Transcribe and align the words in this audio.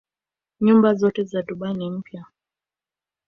Nyumba 0.63 0.89
zote 0.93 1.23
za 1.23 1.41
Dubai 1.41 1.73
ni 1.73 1.89
mpya. 1.89 2.25